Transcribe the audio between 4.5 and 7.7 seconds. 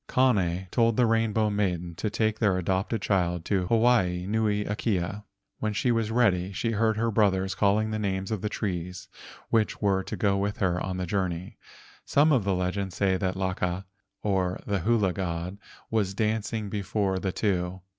akea. When she was ready, she heard her brothers